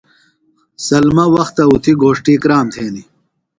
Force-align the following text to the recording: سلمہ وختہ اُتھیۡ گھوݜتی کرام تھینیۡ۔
سلمہ 0.85 1.25
وختہ 1.35 1.63
اُتھیۡ 1.71 1.97
گھوݜتی 2.01 2.33
کرام 2.43 2.65
تھینیۡ۔ 2.73 3.07